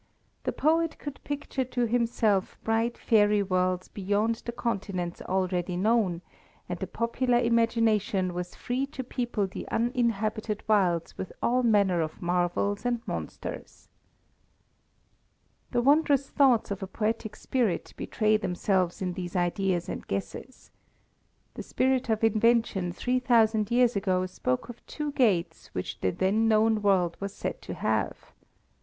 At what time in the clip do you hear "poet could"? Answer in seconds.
0.51-1.23